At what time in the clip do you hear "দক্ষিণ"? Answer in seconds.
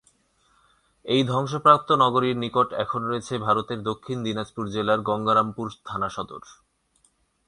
3.83-4.17